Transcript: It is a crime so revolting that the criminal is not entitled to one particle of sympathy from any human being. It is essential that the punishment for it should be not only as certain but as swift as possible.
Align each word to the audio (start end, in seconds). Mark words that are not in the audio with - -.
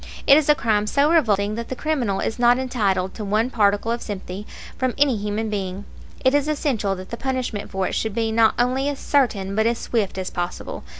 It 0.25 0.35
is 0.35 0.49
a 0.49 0.55
crime 0.55 0.87
so 0.87 1.11
revolting 1.11 1.53
that 1.53 1.69
the 1.69 1.75
criminal 1.75 2.21
is 2.21 2.39
not 2.39 2.57
entitled 2.57 3.13
to 3.13 3.23
one 3.23 3.51
particle 3.51 3.91
of 3.91 4.01
sympathy 4.01 4.47
from 4.75 4.95
any 4.97 5.15
human 5.15 5.47
being. 5.47 5.85
It 6.25 6.33
is 6.33 6.47
essential 6.47 6.95
that 6.95 7.11
the 7.11 7.17
punishment 7.17 7.69
for 7.69 7.85
it 7.87 7.93
should 7.93 8.15
be 8.15 8.31
not 8.31 8.55
only 8.57 8.89
as 8.89 8.97
certain 8.97 9.55
but 9.55 9.67
as 9.67 9.77
swift 9.77 10.17
as 10.17 10.31
possible. 10.31 10.83